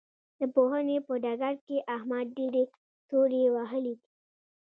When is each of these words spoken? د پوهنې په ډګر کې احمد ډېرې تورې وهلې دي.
د 0.39 0.41
پوهنې 0.55 0.97
په 1.07 1.13
ډګر 1.23 1.55
کې 1.65 1.77
احمد 1.95 2.27
ډېرې 2.37 2.63
تورې 3.09 3.43
وهلې 3.55 3.93
دي. 3.99 4.05